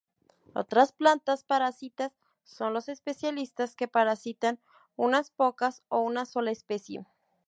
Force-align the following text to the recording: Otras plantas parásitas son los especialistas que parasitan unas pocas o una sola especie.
Otras 0.55 0.93
plantas 0.93 1.43
parásitas 1.43 2.11
son 2.43 2.73
los 2.73 2.89
especialistas 2.89 3.75
que 3.75 3.87
parasitan 3.87 4.59
unas 4.95 5.29
pocas 5.29 5.83
o 5.89 5.99
una 6.01 6.25
sola 6.25 6.49
especie. 6.49 7.05